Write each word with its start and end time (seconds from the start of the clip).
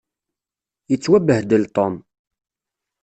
Yettwabehdel 0.91 1.63
Tom. 1.75 1.93